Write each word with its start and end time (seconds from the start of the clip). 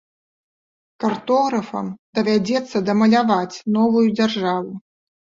Картографам 1.05 1.87
давядзецца 2.21 2.77
дамаляваць 2.91 3.63
новую 3.81 4.07
дзяржаву. 4.19 4.73